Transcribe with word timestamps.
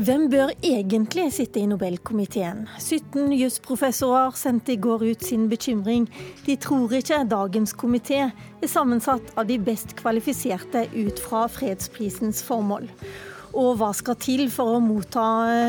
Hvem 0.00 0.30
bør 0.32 0.48
egentlig 0.64 1.26
sitte 1.36 1.60
i 1.60 1.66
Nobelkomiteen? 1.68 2.62
17 2.80 3.34
jusprofessorer 3.36 4.32
sendte 4.38 4.72
i 4.72 4.78
går 4.80 5.02
ut 5.10 5.26
sin 5.28 5.42
bekymring. 5.50 6.06
De 6.46 6.56
tror 6.56 6.94
ikke 6.96 7.18
dagens 7.28 7.74
komité 7.76 8.22
er 8.30 8.70
sammensatt 8.72 9.34
av 9.36 9.44
de 9.50 9.58
best 9.60 9.92
kvalifiserte 9.98 10.86
ut 10.94 11.20
fra 11.20 11.44
fredsprisens 11.52 12.40
formål. 12.48 12.88
Og 13.52 13.76
hva 13.76 13.92
skal 13.92 14.16
til 14.24 14.46
for 14.48 14.78
å 14.78 14.80
motta 14.80 15.26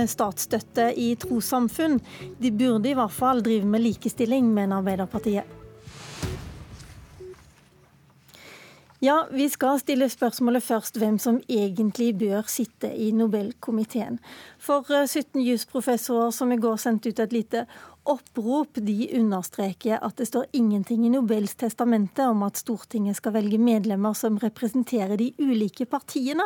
statsstøtte 0.07 0.93
i 0.95 1.11
trossamfunn? 1.19 1.99
De 2.39 2.55
burde 2.55 2.87
i 2.87 2.95
hvert 2.95 3.17
fall 3.17 3.43
drive 3.43 3.67
med 3.67 3.83
likestilling, 3.83 4.47
mener 4.55 4.79
Arbeiderpartiet. 4.79 5.60
Ja, 9.01 9.27
vi 9.31 9.47
skal 9.49 9.79
stille 9.81 10.05
spørsmålet 10.13 10.61
først 10.61 10.99
hvem 11.01 11.15
som 11.17 11.39
egentlig 11.49 12.11
bør 12.21 12.45
sitte 12.45 12.91
i 12.93 13.07
Nobelkomiteen. 13.17 14.19
For 14.61 14.85
17 14.85 15.39
eh, 15.39 15.47
jusprofessorer 15.47 16.29
som 16.37 16.53
i 16.53 16.59
går 16.61 16.77
sendte 16.83 17.09
ut 17.09 17.21
et 17.23 17.33
lite 17.33 17.63
opprop, 18.05 18.77
de 18.77 19.07
understreker 19.17 19.97
at 20.05 20.21
det 20.21 20.27
står 20.29 20.45
ingenting 20.53 21.07
i 21.07 21.09
Nobels 21.15 21.57
testamente 21.57 22.29
om 22.29 22.45
at 22.45 22.61
Stortinget 22.61 23.17
skal 23.17 23.33
velge 23.39 23.57
medlemmer 23.57 24.13
som 24.13 24.37
representerer 24.37 25.17
de 25.17 25.31
ulike 25.41 25.89
partiene. 25.89 26.45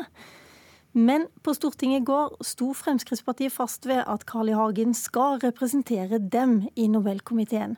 Men 0.95 1.26
på 1.44 1.52
Stortinget 1.52 2.02
i 2.02 2.05
går 2.08 2.38
sto 2.48 2.70
Fremskrittspartiet 2.72 3.52
fast 3.52 3.84
ved 3.90 4.05
at 4.08 4.22
Carl 4.30 4.48
I. 4.48 4.54
Hagen 4.55 4.94
skal 4.95 5.41
representere 5.41 6.21
dem 6.23 6.62
i 6.80 6.85
Nobelkomiteen. 6.88 7.73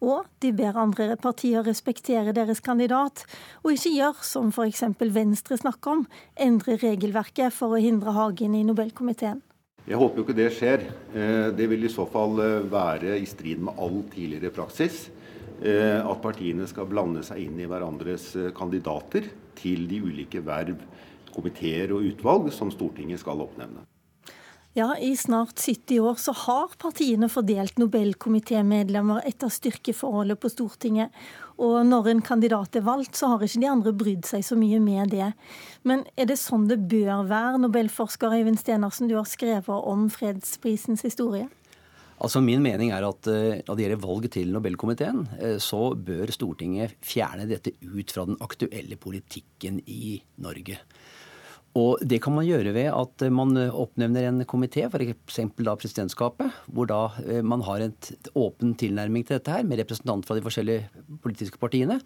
Og 0.00 0.24
de 0.40 0.54
ber 0.56 0.78
andre 0.80 1.18
partier 1.20 1.66
respektere 1.68 2.32
deres 2.32 2.64
kandidat, 2.64 3.26
og 3.60 3.76
ikke 3.76 3.92
gjøre 3.92 4.24
som 4.24 4.48
f.eks. 4.48 4.86
Venstre 5.12 5.60
snakker 5.60 5.98
om, 5.98 6.06
endre 6.40 6.78
regelverket 6.80 7.52
for 7.52 7.76
å 7.76 7.82
hindre 7.82 8.16
Hagen 8.16 8.56
i 8.56 8.64
Nobelkomiteen. 8.64 9.44
Jeg 9.84 10.00
håper 10.00 10.22
jo 10.22 10.24
ikke 10.24 10.40
det 10.40 10.50
skjer. 10.56 10.88
Eh, 11.12 11.52
det 11.52 11.68
vil 11.68 11.84
i 11.84 11.92
så 11.92 12.08
fall 12.08 12.40
eh, 12.40 12.58
være 12.72 13.20
i 13.20 13.28
strid 13.28 13.60
med 13.68 13.76
all 13.76 14.00
tidligere 14.14 14.54
praksis. 14.54 15.10
Eh, 15.60 16.00
at 16.00 16.24
partiene 16.24 16.64
skal 16.70 16.88
blande 16.88 17.20
seg 17.26 17.44
inn 17.44 17.60
i 17.60 17.68
hverandres 17.68 18.32
kandidater 18.56 19.28
til 19.60 19.84
de 19.90 20.00
ulike 20.06 20.40
verv 20.46 20.80
komiteer 21.34 21.94
og 21.96 22.04
utvalg 22.06 22.52
som 22.54 22.70
Stortinget 22.74 23.22
skal 23.22 23.42
oppnevne. 23.44 23.86
Ja, 24.74 24.94
I 24.96 25.16
snart 25.16 25.60
70 25.60 26.00
år 26.00 26.14
så 26.16 26.32
har 26.32 26.70
partiene 26.80 27.28
fordelt 27.28 27.76
Nobelkomitémedlemmer 27.76 29.20
etter 29.28 29.52
styrkeforholdet 29.52 30.40
på 30.40 30.48
Stortinget. 30.48 31.12
Og 31.60 31.82
når 31.84 32.08
en 32.08 32.22
kandidat 32.24 32.78
er 32.80 32.86
valgt, 32.86 33.18
så 33.20 33.34
har 33.34 33.44
ikke 33.44 33.60
de 33.60 33.68
andre 33.68 33.92
brydd 33.92 34.24
seg 34.24 34.46
så 34.46 34.56
mye 34.56 34.80
med 34.80 35.12
det. 35.12 35.28
Men 35.84 36.06
er 36.16 36.30
det 36.30 36.38
sånn 36.40 36.64
det 36.70 36.80
bør 36.88 37.26
være? 37.28 37.60
Nobelforsker 37.60 38.32
Øyvind 38.32 38.62
Stenersen, 38.62 39.12
du 39.12 39.18
har 39.18 39.28
skrevet 39.28 39.68
om 39.92 40.08
fredsprisens 40.12 41.04
historie. 41.04 41.50
Altså 42.22 42.40
Min 42.40 42.62
mening 42.64 42.94
er 42.94 43.04
at 43.04 43.28
uh, 43.28 43.60
når 43.66 43.76
det 43.76 43.84
gjelder 43.84 44.04
valget 44.06 44.36
til 44.38 44.52
Nobelkomiteen, 44.54 45.24
uh, 45.36 45.56
så 45.60 45.92
bør 45.98 46.32
Stortinget 46.32 46.96
fjerne 47.04 47.44
dette 47.50 47.74
ut 47.82 48.14
fra 48.14 48.24
den 48.24 48.40
aktuelle 48.40 48.96
politikken 48.96 49.82
i 49.84 50.16
Norge. 50.40 50.80
Og 51.78 52.02
Det 52.04 52.18
kan 52.20 52.34
man 52.36 52.44
gjøre 52.44 52.74
ved 52.76 52.90
at 52.92 53.22
man 53.32 53.56
oppnevner 53.56 54.26
en 54.28 54.44
komité, 54.44 54.84
f.eks. 54.84 55.40
presidentskapet, 55.56 56.52
hvor 56.68 56.88
da 56.90 57.00
eh, 57.24 57.40
man 57.40 57.62
har 57.64 57.80
en 57.80 57.94
åpen 58.36 58.74
tilnærming 58.76 59.24
til 59.24 59.38
dette 59.38 59.54
her, 59.54 59.64
med 59.64 59.80
representanter 59.80 60.28
fra 60.28 60.36
de 60.36 60.44
forskjellige 60.44 60.90
politiske 61.24 61.56
partiene, 61.56 61.96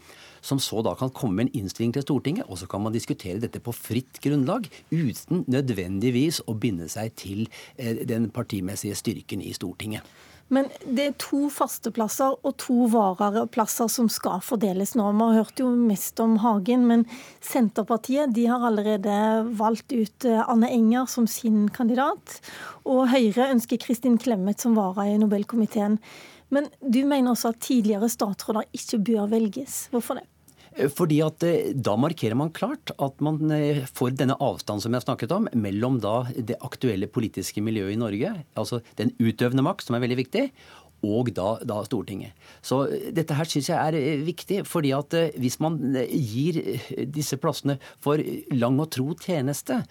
som 0.41 0.63
så 0.63 0.85
da 0.87 0.95
kan 0.95 1.11
komme 1.11 1.41
med 1.41 1.49
en 1.49 1.65
innstilling 1.65 1.97
til 1.97 2.07
Stortinget, 2.07 2.47
og 2.47 2.61
så 2.61 2.71
kan 2.71 2.85
man 2.85 2.95
diskutere 2.95 3.43
dette 3.43 3.59
på 3.59 3.75
fritt 3.75 4.23
grunnlag, 4.23 4.71
uten 4.95 5.43
nødvendigvis 5.51 6.45
å 6.47 6.55
binde 6.55 6.87
seg 6.93 7.17
til 7.19 7.49
eh, 7.75 8.07
den 8.07 8.31
partimessige 8.31 8.95
styrken 8.95 9.43
i 9.43 9.51
Stortinget. 9.57 10.07
Men 10.55 10.69
det 10.85 11.05
er 11.05 11.17
to 11.19 11.49
faste 11.51 11.91
plasser 11.95 12.37
og 12.47 12.53
to 12.63 12.87
vareplasser 12.93 13.91
som 13.91 14.07
skal 14.13 14.39
fordeles 14.47 14.95
nå. 14.95 15.09
Vi 15.11 15.25
har 15.25 15.41
hørt 15.41 15.63
jo 15.63 15.73
mest 15.75 16.23
om 16.23 16.37
Hagen, 16.43 16.87
men 16.87 17.03
Senterpartiet 17.43 18.35
de 18.37 18.47
har 18.47 18.63
allerede 18.69 19.17
valgt 19.59 19.91
ut 19.91 20.29
eh, 20.29 20.45
Anne 20.47 20.71
Enger 20.71 21.11
som 21.11 21.27
sin 21.31 21.67
kandidat. 21.75 22.39
Og 22.87 23.09
Høyre 23.11 23.51
ønsker 23.57 23.83
Kristin 23.83 24.21
Clemet 24.23 24.63
som 24.63 24.79
vara 24.79 25.09
i 25.11 25.19
Nobelkomiteen. 25.19 25.99
Men 26.55 26.71
du 26.79 27.03
mener 27.03 27.33
også 27.33 27.51
at 27.51 27.63
tidligere 27.67 28.11
statsråder 28.13 28.71
ikke 28.77 29.03
bør 29.03 29.31
velges. 29.35 29.87
Hvorfor 29.91 30.21
det? 30.21 30.29
Eh, 30.77 30.91
fordi 30.93 31.21
at 31.25 31.45
eh, 31.47 31.75
Da 31.75 31.97
markerer 32.01 32.37
man 32.39 32.55
klart 32.57 32.93
at 33.03 33.21
man 33.25 33.51
eh, 33.55 33.85
får 33.97 34.17
denne 34.21 34.39
avstanden 34.43 34.85
som 34.85 34.97
jeg 34.97 35.07
snakket 35.07 35.37
om, 35.37 35.51
mellom 35.57 36.01
da 36.05 36.19
det 36.37 36.59
aktuelle 36.65 37.09
politiske 37.11 37.63
miljøet 37.65 37.97
i 37.97 38.01
Norge, 38.01 38.35
altså 38.57 38.83
den 39.01 39.15
utøvende 39.21 39.65
makt, 39.65 39.87
som 39.87 39.97
er 39.97 40.05
veldig 40.05 40.19
viktig, 40.21 40.51
og 41.07 41.29
da, 41.37 41.59
da 41.69 41.77
Stortinget. 41.85 42.33
Så 42.65 42.81
dette 43.15 43.37
her 43.37 43.49
syns 43.49 43.69
jeg 43.69 43.77
er 43.77 44.25
viktig, 44.25 44.63
fordi 44.67 44.95
at 44.97 45.13
hvis 45.37 45.59
man 45.63 45.77
gir 46.09 46.59
disse 47.13 47.37
plassene 47.39 47.77
for 48.03 48.23
lang 48.57 48.81
og 48.83 48.91
tro 48.97 49.13
tjeneste, 49.21 49.83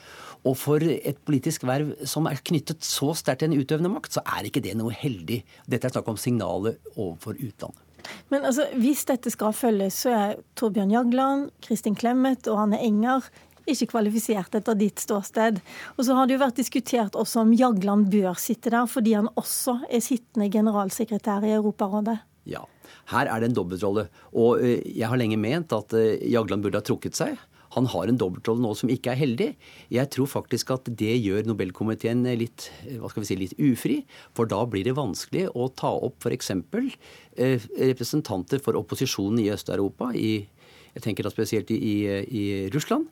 og 0.43 0.57
for 0.59 0.83
et 0.83 1.21
politisk 1.29 1.67
verv 1.69 1.93
som 2.09 2.27
er 2.27 2.41
knyttet 2.41 2.83
så 2.83 3.13
sterkt 3.15 3.45
til 3.45 3.53
en 3.53 3.61
utøvende 3.61 3.93
makt, 3.93 4.17
så 4.17 4.25
er 4.25 4.49
ikke 4.49 4.65
det 4.65 4.75
noe 4.81 4.97
heldig. 4.97 5.43
Dette 5.69 5.87
er 5.87 5.95
snakk 5.95 6.09
om 6.11 6.19
signalet 6.19 6.81
overfor 6.97 7.37
utlandet. 7.37 7.84
Men 8.33 8.45
altså, 8.47 8.67
hvis 8.79 9.05
dette 9.09 9.31
skal 9.33 9.55
følges, 9.55 10.03
så 10.05 10.13
er 10.13 10.39
Torbjørn 10.59 10.93
Jagland, 10.93 11.49
Kristin 11.65 11.97
Clemet 11.97 12.49
og 12.51 12.65
Anne 12.65 12.81
Enger 12.83 13.27
ikke 13.69 13.89
kvalifisert 13.95 14.55
etter 14.57 14.77
ditt 14.77 15.01
ståsted. 15.01 15.57
Og 15.97 16.05
så 16.05 16.17
har 16.17 16.27
det 16.27 16.37
jo 16.37 16.43
vært 16.43 16.59
diskutert 16.59 17.17
også 17.17 17.41
om 17.43 17.53
Jagland 17.57 18.09
bør 18.13 18.37
sitte 18.37 18.73
der, 18.73 18.85
fordi 18.89 19.15
han 19.17 19.31
også 19.33 19.79
er 19.89 20.03
sittende 20.05 20.51
generalsekretær 20.53 21.45
i 21.47 21.55
Europarådet. 21.57 22.19
Ja, 22.45 22.61
her 23.09 23.29
er 23.31 23.41
det 23.41 23.49
en 23.49 23.57
dobbeltrolle. 23.57 24.07
Og 24.37 24.61
eh, 24.61 24.81
jeg 24.85 25.09
har 25.09 25.19
lenge 25.19 25.39
ment 25.41 25.73
at 25.73 25.95
eh, 25.97 26.21
Jagland 26.29 26.65
burde 26.65 26.81
ha 26.81 26.85
trukket 26.85 27.17
seg. 27.17 27.39
Han 27.75 27.89
har 27.91 28.07
en 28.07 28.19
dobbeltrolle 28.19 28.63
nå 28.63 28.71
som 28.79 28.91
ikke 28.91 29.11
er 29.11 29.19
heldig. 29.19 29.49
Jeg 29.93 30.11
tror 30.15 30.29
faktisk 30.31 30.71
at 30.75 30.87
det 30.99 31.17
gjør 31.19 31.47
Nobelkomiteen 31.49 32.23
litt, 32.39 32.69
hva 33.01 33.11
skal 33.11 33.23
vi 33.23 33.29
si, 33.29 33.37
litt 33.39 33.55
ufri. 33.59 33.97
For 34.37 34.47
da 34.49 34.61
blir 34.69 34.87
det 34.87 34.95
vanskelig 34.95 35.49
å 35.51 35.67
ta 35.75 35.91
opp 36.07 36.23
f.eks. 36.23 36.53
Eh, 36.55 37.67
representanter 37.91 38.63
for 38.63 38.79
opposisjonen 38.79 39.43
i 39.43 39.51
Øst-Europa, 39.53 40.13
jeg 40.15 41.03
tenker 41.03 41.27
da 41.27 41.31
spesielt 41.33 41.71
i, 41.75 41.75
i, 41.75 41.95
i, 42.23 42.43
Russland. 42.71 43.09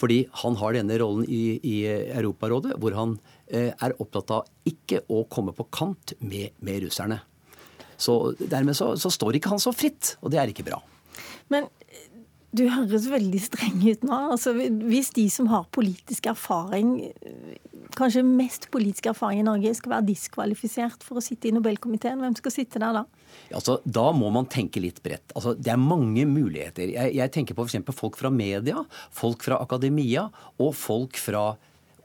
Fordi 0.00 0.24
han 0.42 0.56
har 0.58 0.74
denne 0.74 0.96
rollen 1.00 1.24
i, 1.30 1.56
i 1.62 1.76
Europarådet, 1.86 2.74
hvor 2.82 2.96
han 2.98 3.14
eh, 3.46 3.70
er 3.72 3.94
opptatt 4.02 4.32
av 4.34 4.68
ikke 4.68 5.04
å 5.08 5.22
komme 5.30 5.54
på 5.56 5.68
kant 5.72 6.16
med, 6.18 6.52
med 6.66 6.82
russerne. 6.84 7.20
Så 7.96 8.34
dermed 8.40 8.76
så, 8.76 8.92
så 8.98 9.12
står 9.14 9.38
ikke 9.38 9.54
han 9.54 9.62
så 9.62 9.72
fritt, 9.72 10.16
og 10.20 10.34
det 10.34 10.42
er 10.42 10.50
ikke 10.50 10.66
bra. 10.66 10.80
Men 11.52 11.70
du 12.54 12.64
høres 12.70 13.08
veldig 13.10 13.40
streng 13.42 13.80
ut 13.82 14.04
nå. 14.06 14.18
Altså, 14.34 14.54
hvis 14.54 15.10
de 15.16 15.26
som 15.32 15.48
har 15.50 15.66
politisk 15.74 16.28
erfaring, 16.30 16.96
kanskje 17.98 18.24
mest 18.26 18.68
politisk 18.74 19.10
erfaring 19.10 19.42
i 19.42 19.46
Norge, 19.46 19.74
skal 19.76 19.96
være 19.96 20.08
diskvalifisert 20.12 21.04
for 21.06 21.20
å 21.20 21.24
sitte 21.24 21.50
i 21.50 21.54
Nobelkomiteen, 21.54 22.22
hvem 22.22 22.38
skal 22.38 22.54
sitte 22.54 22.82
der 22.82 23.00
da? 23.00 23.04
Altså, 23.54 23.80
da 23.84 24.06
må 24.14 24.30
man 24.34 24.48
tenke 24.50 24.82
litt 24.82 25.02
bredt. 25.04 25.34
Altså, 25.34 25.56
det 25.58 25.74
er 25.74 25.80
mange 25.80 26.26
muligheter. 26.30 26.94
Jeg, 26.94 27.14
jeg 27.18 27.34
tenker 27.34 27.58
på 27.58 27.66
f.eks. 27.66 27.94
folk 27.98 28.18
fra 28.20 28.30
media, 28.32 28.84
folk 29.14 29.44
fra 29.46 29.58
akademia 29.62 30.28
og 30.62 30.74
folk 30.78 31.18
fra 31.20 31.52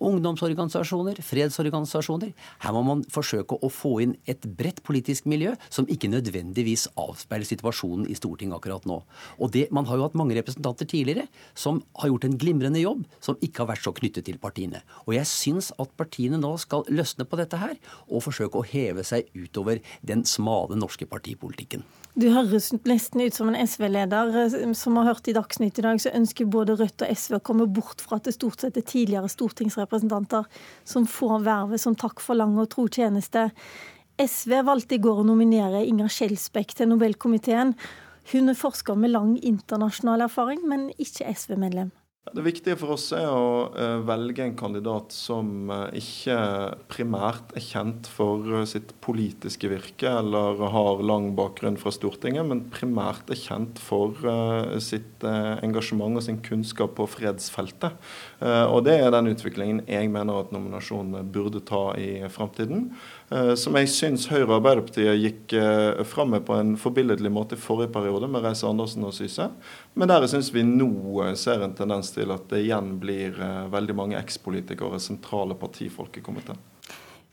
ungdomsorganisasjoner, 0.03 1.19
fredsorganisasjoner. 1.25 2.33
Her 2.63 2.75
må 2.75 2.83
man 2.87 3.03
forsøke 3.11 3.57
å 3.59 3.69
få 3.73 3.95
inn 4.05 4.15
et 4.29 4.45
bredt 4.59 4.81
politisk 4.87 5.27
miljø 5.29 5.55
som 5.69 5.87
ikke 5.91 6.11
nødvendigvis 6.11 6.87
avspeiler 6.99 7.47
situasjonen 7.47 8.07
i 8.09 8.17
Stortinget 8.17 8.59
akkurat 8.59 8.87
nå. 8.89 9.01
Og 9.39 9.53
det, 9.53 9.67
Man 9.71 9.85
har 9.85 9.97
jo 9.97 10.07
hatt 10.07 10.17
mange 10.17 10.35
representanter 10.35 10.85
tidligere 10.85 11.27
som 11.53 11.83
har 11.99 12.09
gjort 12.09 12.25
en 12.25 12.37
glimrende 12.37 12.79
jobb, 12.81 13.05
som 13.19 13.37
ikke 13.41 13.63
har 13.63 13.73
vært 13.75 13.85
så 13.85 13.93
knyttet 13.93 14.25
til 14.25 14.39
partiene. 14.41 14.81
Og 15.05 15.13
jeg 15.15 15.27
syns 15.27 15.71
at 15.79 15.95
partiene 15.97 16.39
nå 16.39 16.55
skal 16.57 16.87
løsne 16.89 17.25
på 17.25 17.39
dette 17.39 17.59
her, 17.59 17.75
og 18.09 18.23
forsøke 18.25 18.59
å 18.59 18.65
heve 18.65 19.03
seg 19.03 19.29
utover 19.35 19.83
den 20.01 20.25
smale 20.25 20.75
norske 20.79 21.05
partipolitikken. 21.05 21.83
Du 22.19 22.25
høres 22.33 22.71
nesten 22.89 23.21
ut 23.21 23.35
som 23.35 23.51
en 23.51 23.67
SV-leder 23.67 24.33
eh, 24.41 24.73
som 24.75 24.97
har 24.97 25.11
hørt 25.11 25.29
i 25.29 25.35
Dagsnytt 25.37 25.77
i 25.79 25.85
dag, 25.85 26.01
så 26.01 26.11
ønsker 26.17 26.49
både 26.49 26.75
Rødt 26.79 27.05
og 27.05 27.11
SV 27.13 27.37
å 27.37 27.43
komme 27.45 27.67
bort 27.69 28.01
fra 28.01 28.17
at 28.17 28.25
det 28.27 28.33
stort 28.35 28.63
sett 28.63 28.79
er 28.79 28.83
tidligere 28.87 29.29
stortingsrepresentanter 29.29 29.88
som 30.85 31.07
får 31.07 31.45
vervet 31.45 31.81
som 31.81 31.95
takk 31.95 32.21
for 32.21 32.37
lang 32.39 32.57
og 32.57 32.69
tro 32.73 32.87
tjeneste. 32.87 33.49
SV 34.19 34.61
valgte 34.67 34.97
i 34.97 35.03
går 35.03 35.21
å 35.21 35.27
nominere 35.27 35.85
Inger 35.87 36.11
Skjelsbekk 36.11 36.75
til 36.75 36.91
Nobelkomiteen. 36.91 37.75
Hun 38.33 38.51
er 38.51 38.57
forsker 38.59 38.97
med 38.99 39.13
lang 39.13 39.37
internasjonal 39.39 40.25
erfaring, 40.27 40.65
men 40.67 40.89
ikke 40.99 41.29
SV-medlem. 41.31 41.93
Det 42.29 42.43
viktige 42.45 42.77
for 42.77 42.93
oss 42.93 43.07
er 43.17 43.25
å 43.25 43.69
uh, 43.73 44.01
velge 44.05 44.43
en 44.45 44.55
kandidat 44.57 45.13
som 45.15 45.71
uh, 45.71 45.87
ikke 45.97 46.35
primært 46.91 47.55
er 47.57 47.63
kjent 47.65 48.09
for 48.11 48.45
uh, 48.53 48.65
sitt 48.69 48.91
politiske 49.01 49.71
virke 49.71 50.11
eller 50.19 50.61
har 50.75 51.01
lang 51.01 51.31
bakgrunn 51.37 51.79
fra 51.81 51.93
Stortinget, 51.93 52.45
men 52.45 52.67
primært 52.73 53.31
er 53.33 53.39
kjent 53.39 53.81
for 53.81 54.13
sitt 54.83 55.23
engasjement 55.25 56.19
og 56.19 56.25
sin 56.25 56.39
kunnskap 56.43 56.93
på 56.97 57.07
fredsfeltet. 57.09 57.95
og 58.41 58.83
Det 58.85 58.95
er 58.99 59.11
den 59.13 59.31
utviklingen 59.31 59.81
jeg 59.87 60.09
mener 60.11 60.41
at 60.41 60.53
nominasjonene 60.53 61.23
burde 61.33 61.63
ta 61.65 61.83
i 61.99 62.21
framtiden. 62.31 62.89
Eh, 63.29 63.51
som 63.61 63.75
jeg 63.77 63.89
syns 63.93 64.25
Høyre 64.31 64.47
og 64.47 64.55
Arbeiderpartiet 64.55 65.19
gikk 65.21 65.53
eh, 65.59 65.99
fram 66.09 66.31
med 66.33 66.47
på 66.47 66.55
en 66.57 66.73
forbilledlig 66.81 67.29
måte 67.29 67.53
i 67.53 67.61
forrige 67.61 67.91
periode, 67.93 68.25
med 68.31 68.41
Reise 68.41 68.65
Andersen 68.65 69.05
og 69.05 69.13
Syse. 69.13 69.51
Men 69.93 70.09
der 70.09 70.25
syns 70.31 70.49
vi 70.53 70.63
nå 70.65 70.89
eh, 71.27 71.35
ser 71.37 71.61
en 71.61 71.75
tendens 71.77 72.09
til 72.15 72.18
at 72.27 72.49
det 72.51 72.63
igjen 72.65 72.97
blir 72.99 73.37
veldig 73.71 73.95
mange 73.95 74.19
ekspolitikere 74.19 74.99
sentrale 74.99 75.55
partifolk 75.59 76.19
i 76.19 76.23
komiteen. 76.25 76.59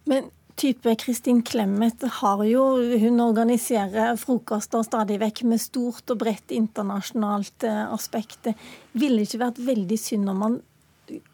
Men 0.06 0.28
type 0.54 0.94
Kristin 1.02 1.42
Clemet 1.42 2.04
har 2.20 2.44
jo 2.46 2.62
Hun 3.02 3.20
organiserer 3.20 4.14
frokoster 4.20 4.86
stadig 4.86 5.18
vekk 5.20 5.42
med 5.50 5.60
stort 5.60 6.14
og 6.14 6.22
bredt 6.22 6.54
internasjonalt 6.54 7.66
aspekt. 7.66 8.52
Ville 8.94 9.26
ikke 9.26 9.42
vært 9.42 9.60
veldig 9.66 9.98
synd 10.00 10.30
om 10.30 10.42
man 10.44 10.58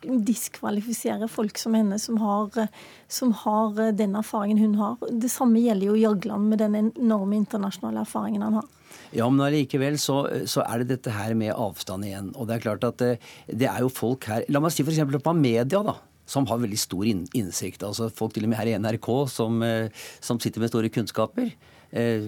diskvalifisere 0.02 1.28
folk 1.28 1.58
som 1.58 1.74
henne, 1.74 1.98
som 1.98 2.18
har, 2.20 2.68
som 3.08 3.32
har, 3.32 3.92
den 3.96 4.16
erfaringen 4.18 4.58
hun 4.58 4.74
har. 4.80 4.96
Det 5.10 5.30
samme 5.32 5.62
gjelder 5.62 5.92
jo 5.92 6.00
Jagland 6.00 6.48
med 6.50 6.62
den 6.62 6.76
enorme 6.82 7.38
internasjonale 7.40 8.04
erfaringen 8.04 8.44
han 8.44 8.60
har. 8.60 8.68
Ja, 9.16 9.28
men 9.28 9.44
allikevel 9.46 9.98
så, 10.00 10.22
så, 10.48 10.64
er 10.66 10.82
det 10.82 10.96
dette 10.96 11.14
her 11.14 11.34
med 11.38 11.54
avstand 11.54 12.08
igjen. 12.08 12.32
Og 12.36 12.48
det 12.48 12.58
er 12.58 12.64
klart 12.68 12.86
at 12.88 13.02
det, 13.02 13.12
det 13.48 13.68
er 13.70 13.84
jo 13.84 13.92
folk 13.92 14.26
her 14.30 14.46
La 14.52 14.62
meg 14.62 14.74
si 14.74 14.84
f.eks. 14.86 15.02
på 15.22 15.36
media, 15.36 15.82
da 15.82 15.98
som 16.32 16.46
har 16.48 16.60
veldig 16.62 16.78
stor 16.80 17.04
innsikt. 17.08 17.82
Altså 17.84 18.08
Folk 18.14 18.34
til 18.36 18.46
og 18.46 18.52
med 18.52 18.60
her 18.60 18.70
i 18.70 18.78
NRK 18.80 19.08
som, 19.28 19.62
eh, 19.66 19.90
som 20.22 20.40
sitter 20.40 20.62
med 20.62 20.70
store 20.70 20.90
kunnskaper. 20.92 21.50
Eh, 21.92 22.22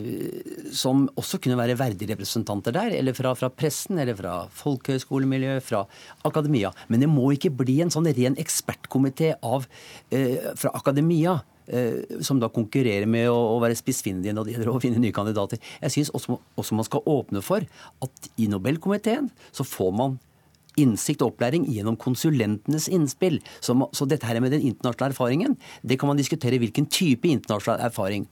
som 0.76 1.06
også 1.16 1.38
kunne 1.40 1.56
være 1.56 1.78
verdige 1.80 2.10
representanter 2.10 2.74
der, 2.76 2.92
eller 2.98 3.16
fra, 3.16 3.32
fra 3.32 3.48
pressen, 3.48 3.96
eller 3.98 4.16
fra 4.18 4.34
folkehøyskolemiljøet, 4.52 5.64
fra 5.64 5.86
akademia. 6.28 6.72
Men 6.88 7.00
det 7.00 7.08
må 7.08 7.30
ikke 7.32 7.54
bli 7.62 7.78
en 7.80 7.92
sånn 7.94 8.10
ren 8.12 8.36
ekspertkomité 8.36 9.32
eh, 9.32 10.52
fra 10.60 10.74
akademia. 10.76 11.38
Eh, 11.64 12.20
som 12.20 12.36
da 12.40 12.50
konkurrerer 12.52 13.08
med 13.08 13.30
å, 13.32 13.56
være 13.62 13.78
spissfindige 13.78 14.34
når 14.36 14.44
det 14.44 14.54
gjelder 14.54 14.70
å 14.74 14.80
finne 14.82 15.00
nye 15.00 15.14
kandidater. 15.16 15.60
Jeg 15.80 15.94
syns 15.94 16.12
også, 16.12 16.36
også 16.60 16.76
man 16.76 16.84
skal 16.84 17.06
åpne 17.08 17.40
for 17.44 17.64
at 18.04 18.28
i 18.36 18.50
Nobelkomiteen 18.52 19.30
så 19.48 19.64
får 19.64 19.94
man 19.96 20.18
innsikt 20.80 21.22
og 21.22 21.32
opplæring 21.32 21.64
gjennom 21.70 21.96
konsulentenes 21.96 22.90
innspill. 22.92 23.38
Så, 23.64 23.76
så, 23.96 24.08
dette 24.10 24.28
her 24.28 24.42
med 24.44 24.52
den 24.52 24.66
internasjonale 24.66 25.14
erfaringen, 25.14 25.56
det 25.86 25.96
kan 26.00 26.10
man 26.10 26.20
diskutere 26.20 26.58
hvilken 26.60 26.90
type 26.90 27.30
internasjonal 27.30 27.86
erfaring. 27.88 28.26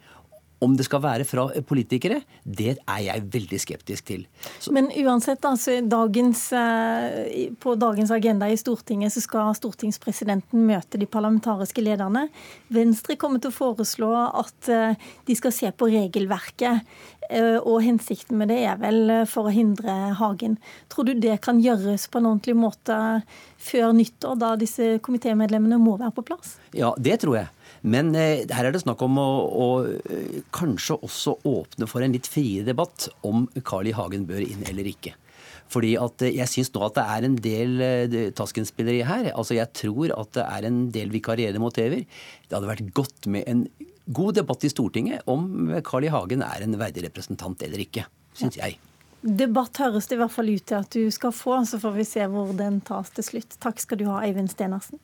Om 0.62 0.76
det 0.78 0.86
skal 0.86 1.02
være 1.02 1.26
fra 1.26 1.48
politikere, 1.66 2.20
det 2.44 2.76
er 2.78 3.00
jeg 3.02 3.24
veldig 3.34 3.58
skeptisk 3.60 4.06
til. 4.12 4.26
Så. 4.62 4.70
Men 4.74 4.90
uansett, 5.02 5.42
altså, 5.48 5.80
dagens, 5.82 6.44
eh, 6.54 7.50
på 7.58 7.74
dagens 7.74 8.12
agenda 8.14 8.46
i 8.46 8.58
Stortinget 8.60 9.14
så 9.14 9.24
skal 9.24 9.56
stortingspresidenten 9.58 10.62
møte 10.68 11.00
de 11.00 11.08
parlamentariske 11.10 11.82
lederne. 11.82 12.28
Venstre 12.70 13.18
kommer 13.18 13.42
til 13.42 13.50
å 13.50 13.58
foreslå 13.58 14.12
at 14.28 14.70
eh, 14.70 14.94
de 15.26 15.38
skal 15.38 15.56
se 15.56 15.72
på 15.74 15.90
regelverket. 15.90 16.86
Eh, 17.32 17.58
og 17.58 17.82
hensikten 17.82 18.38
med 18.38 18.52
det 18.52 18.60
er 18.68 18.78
vel 18.78 19.26
for 19.30 19.50
å 19.50 19.54
hindre 19.54 20.14
Hagen. 20.18 20.58
Tror 20.92 21.10
du 21.10 21.14
det 21.18 21.40
kan 21.42 21.58
gjøres 21.62 22.06
på 22.06 22.20
en 22.20 22.30
ordentlig 22.34 22.54
måte 22.58 22.96
før 23.62 23.94
nyttår, 23.96 24.38
da 24.38 24.54
disse 24.60 24.96
komitémedlemmene 25.02 25.78
må 25.82 25.96
være 25.98 26.14
på 26.14 26.26
plass? 26.30 26.56
Ja, 26.76 26.94
det 26.98 27.20
tror 27.24 27.40
jeg. 27.40 27.50
Men 27.82 28.14
eh, 28.14 28.44
her 28.46 28.68
er 28.68 28.74
det 28.74 28.84
snakk 28.84 29.02
om 29.02 29.18
å, 29.18 29.28
å, 29.42 29.68
eh, 29.90 30.38
kanskje 30.54 31.00
også 31.02 31.36
åpne 31.48 31.88
for 31.90 32.04
en 32.04 32.14
litt 32.14 32.28
friere 32.30 32.68
debatt 32.68 33.08
om 33.26 33.48
Carl 33.66 33.90
I. 33.90 33.94
Hagen 33.96 34.26
bør 34.28 34.44
inn 34.44 34.62
eller 34.70 34.86
ikke. 34.86 35.16
Fordi 35.72 35.96
at 35.98 36.22
eh, 36.22 36.36
Jeg 36.36 36.50
syns 36.52 36.70
nå 36.74 36.84
at 36.86 37.00
det 37.00 37.06
er 37.16 37.26
en 37.26 37.38
del 37.42 37.72
Tasken-spilleri 38.38 39.02
her. 39.08 39.32
Altså 39.34 39.58
Jeg 39.58 39.74
tror 39.74 40.14
at 40.14 40.30
det 40.38 40.46
er 40.46 40.68
en 40.68 40.84
del 40.94 41.10
vikarierende 41.14 41.62
motiver. 41.62 42.06
Det 42.46 42.54
hadde 42.54 42.70
vært 42.70 42.94
godt 42.94 43.26
med 43.26 43.50
en 43.50 43.66
god 44.06 44.38
debatt 44.38 44.64
i 44.66 44.70
Stortinget 44.70 45.26
om 45.30 45.74
Carl 45.86 46.06
I. 46.06 46.14
Hagen 46.14 46.46
er 46.46 46.62
en 46.62 46.78
verdig 46.78 47.06
representant 47.08 47.66
eller 47.66 47.82
ikke. 47.82 48.06
Syns 48.38 48.60
jeg. 48.60 48.78
Debatt 49.22 49.78
høres 49.78 50.08
det 50.10 50.16
i 50.16 50.22
hvert 50.22 50.34
fall 50.34 50.50
ut 50.50 50.64
til 50.66 50.78
at 50.78 50.94
du 50.94 51.10
skal 51.14 51.34
få, 51.34 51.60
så 51.66 51.78
får 51.82 51.98
vi 51.98 52.06
se 52.06 52.26
hvor 52.30 52.54
den 52.58 52.80
tas 52.86 53.10
til 53.14 53.26
slutt. 53.26 53.58
Takk 53.62 53.82
skal 53.82 54.00
du 54.00 54.08
ha, 54.10 54.22
Eivind 54.22 54.50
Stenersen. 54.50 54.98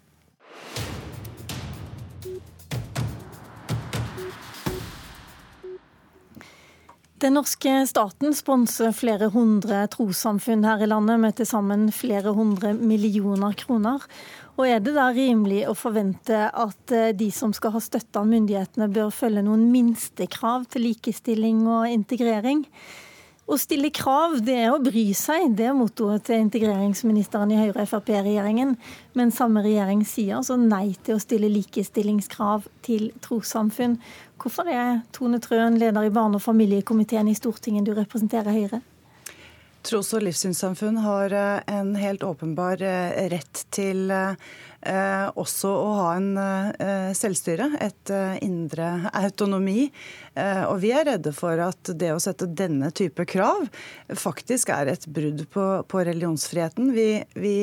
Den 7.18 7.34
norske 7.34 7.72
staten 7.90 8.34
sponser 8.36 8.92
flere 8.94 9.26
hundre 9.34 9.80
trossamfunn 9.90 10.62
her 10.62 10.84
i 10.84 10.86
landet 10.86 11.18
med 11.18 11.34
til 11.40 11.48
sammen 11.50 11.88
flere 11.90 12.30
hundre 12.36 12.70
millioner 12.78 13.56
kroner. 13.58 14.04
Og 14.54 14.68
Er 14.68 14.78
det 14.78 14.94
da 14.94 15.08
rimelig 15.10 15.64
å 15.66 15.74
forvente 15.74 16.44
at 16.46 16.94
eh, 16.94 17.10
de 17.18 17.30
som 17.34 17.50
skal 17.54 17.74
ha 17.74 17.82
støtte 17.82 18.22
av 18.22 18.30
myndighetene, 18.30 18.86
bør 18.94 19.10
følge 19.10 19.42
noen 19.42 19.66
minstekrav 19.72 20.68
til 20.70 20.86
likestilling 20.86 21.66
og 21.66 21.90
integrering? 21.90 22.62
Å 23.48 23.56
stille 23.56 23.88
krav, 23.88 24.34
det 24.44 24.58
er 24.60 24.74
å 24.74 24.80
bry 24.84 25.06
seg. 25.16 25.54
Det 25.56 25.70
er 25.70 25.76
mottoet 25.76 26.26
til 26.26 26.42
integreringsministeren 26.42 27.54
i 27.54 27.60
Høyre-Frp-regjeringen. 27.62 28.74
Men 29.16 29.32
samme 29.32 29.62
regjering 29.64 30.02
sier 30.04 30.36
altså 30.36 30.58
nei 30.60 30.92
til 31.06 31.16
å 31.16 31.22
stille 31.22 31.48
likestillingskrav 31.54 32.66
til 32.84 33.08
trossamfunn. 33.24 33.96
Hvorfor 34.36 34.68
er 34.68 35.00
Tone 35.16 35.40
Trøen, 35.40 35.80
leder 35.80 36.04
i 36.04 36.12
barne- 36.12 36.36
og 36.36 36.44
familiekomiteen 36.44 37.32
i 37.32 37.38
Stortinget, 37.38 37.88
du 37.88 37.96
representerer 37.96 38.52
Høyre? 38.52 38.82
Tros- 39.88 40.12
og 40.12 40.26
livssynssamfunn 40.26 41.00
har 41.00 41.32
eh, 41.32 41.64
en 41.72 41.94
helt 41.96 42.26
åpenbar 42.26 42.82
eh, 42.84 43.30
rett 43.32 43.64
til 43.72 44.12
Eh, 44.12 44.34
også 44.78 45.70
å 45.74 45.88
ha 45.98 46.10
en 46.14 46.28
eh, 46.38 47.10
selvstyre, 47.16 47.66
et 47.82 48.12
eh, 48.14 48.38
indre 48.46 49.10
autonomi. 49.12 49.88
Og 50.38 50.76
vi 50.78 50.92
er 50.94 51.02
redde 51.02 51.32
for 51.34 51.58
at 51.58 51.90
det 51.98 52.12
å 52.14 52.20
sette 52.22 52.46
denne 52.46 52.92
type 52.94 53.24
krav 53.26 53.64
faktisk 54.14 54.70
er 54.70 54.92
et 54.92 55.02
brudd 55.10 55.40
på, 55.50 55.64
på 55.82 56.02
religionsfriheten. 56.06 56.92
Vi, 56.94 57.08
vi, 57.34 57.54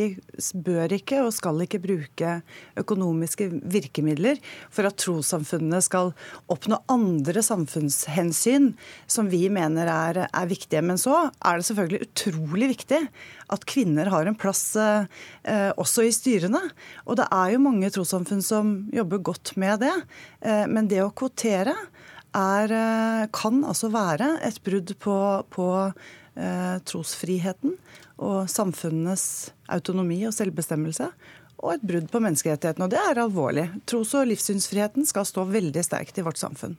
bør 0.59 0.91
ikke 0.97 1.21
og 1.23 1.31
skal 1.31 1.63
ikke 1.63 1.79
bruke 1.79 2.33
økonomiske 2.75 3.47
virkemidler 3.63 4.41
for 4.67 4.89
at 4.89 4.99
trossamfunnene 4.99 5.79
skal 5.87 6.11
oppnå 6.51 6.81
andre 6.91 7.45
samfunnshensyn 7.47 8.73
som 9.07 9.31
vi 9.31 9.45
mener 9.47 9.87
er, 9.87 10.25
er 10.27 10.51
viktige. 10.51 10.83
Men 10.83 10.99
så 10.99 11.29
er 11.31 11.61
det 11.61 11.69
selvfølgelig 11.69 12.09
utrolig 12.09 12.73
viktig 12.75 13.01
at 13.53 13.65
kvinner 13.69 14.09
har 14.13 14.25
en 14.25 14.37
plass 14.37 14.63
eh, 14.79 15.71
også 15.77 16.05
i 16.07 16.13
styrene. 16.15 16.61
Og 17.05 17.19
det 17.19 17.27
er 17.33 17.53
jo 17.53 17.63
mange 17.65 17.91
trossamfunn 17.93 18.43
som 18.45 18.75
jobber 18.95 19.23
godt 19.31 19.55
med 19.61 19.83
det. 19.85 19.93
Eh, 20.41 20.65
men 20.71 20.89
det 20.91 21.03
å 21.03 21.13
kvotere 21.13 21.75
er, 22.35 22.71
eh, 22.71 23.27
kan 23.33 23.63
altså 23.63 23.91
være 23.93 24.35
et 24.45 24.61
brudd 24.65 24.95
på, 24.99 25.17
på 25.53 25.69
eh, 25.85 26.77
trosfriheten 26.89 27.77
og 28.15 28.49
samfunnenes 28.51 29.51
autonomi 29.71 30.21
og 30.27 30.35
selvbestemmelse. 30.35 31.09
Og 31.63 31.77
et 31.77 31.85
brudd 31.87 32.09
på 32.11 32.21
menneskerettighetene. 32.23 32.87
Og 32.87 32.91
det 32.93 32.99
er 32.99 33.21
alvorlig. 33.23 33.69
Tros- 33.87 34.13
og 34.17 34.27
livssynsfriheten 34.29 35.07
skal 35.07 35.27
stå 35.27 35.47
veldig 35.49 35.85
sterkt 35.85 36.19
i 36.19 36.25
vårt 36.25 36.41
samfunn. 36.41 36.75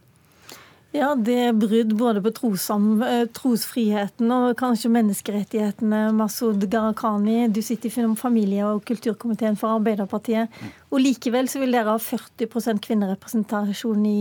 Ja, 0.96 1.12
det 1.18 1.36
er 1.48 1.56
brudd 1.56 1.92
både 1.98 2.22
på 2.24 2.32
trosom, 2.36 3.02
trosfriheten 3.36 4.30
og 4.32 4.56
kanskje 4.60 4.90
menneskerettighetene. 4.94 6.06
Masud 6.16 6.64
Gharahkhani, 6.72 7.48
du 7.52 7.60
sitter 7.64 7.90
i 7.90 8.06
familie- 8.16 8.66
og 8.66 8.84
kulturkomiteen 8.88 9.58
for 9.60 9.76
Arbeiderpartiet. 9.76 10.52
Og 10.90 11.02
likevel 11.02 11.50
så 11.52 11.60
vil 11.60 11.76
dere 11.76 11.92
ha 11.92 12.00
40% 12.00 12.80
kvinnerepresentasjon 12.86 14.06
i, 14.08 14.20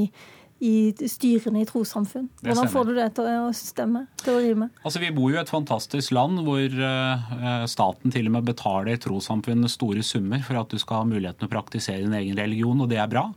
i 0.66 0.76
styrene 1.08 1.64
i 1.64 1.68
trossamfunn. 1.70 2.28
Hvordan 2.44 2.72
får 2.74 2.90
du 2.90 2.94
det 2.98 3.10
til 3.16 3.30
å 3.32 3.52
stemme? 3.56 4.06
til 4.24 4.36
å 4.36 4.44
rime? 4.44 4.70
Altså, 4.84 5.00
Vi 5.04 5.14
bor 5.16 5.32
jo 5.32 5.40
i 5.40 5.44
et 5.44 5.52
fantastisk 5.52 6.16
land 6.18 6.44
hvor 6.44 6.80
uh, 6.82 7.66
staten 7.72 8.12
til 8.12 8.28
og 8.28 8.36
med 8.40 8.50
betaler 8.52 9.00
trossamfunnene 9.00 9.72
store 9.72 10.04
summer 10.04 10.44
for 10.44 10.60
at 10.60 10.74
du 10.74 10.82
skal 10.82 11.04
ha 11.04 11.12
muligheten 11.14 11.48
å 11.48 11.54
praktisere 11.54 12.04
din 12.04 12.20
egen 12.20 12.36
religion, 12.36 12.82
og 12.82 12.92
det 12.92 13.00
er 13.00 13.12
bra. 13.12 13.30